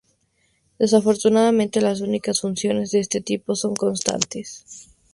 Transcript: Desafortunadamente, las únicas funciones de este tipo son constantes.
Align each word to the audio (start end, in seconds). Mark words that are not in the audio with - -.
Desafortunadamente, 0.79 1.79
las 1.79 2.01
únicas 2.01 2.41
funciones 2.41 2.89
de 2.89 3.01
este 3.01 3.21
tipo 3.21 3.55
son 3.55 3.75
constantes. 3.75 4.89